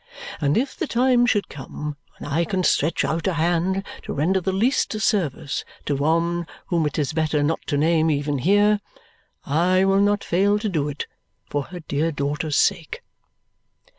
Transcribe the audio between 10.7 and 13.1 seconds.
it for her dear daughter's sake."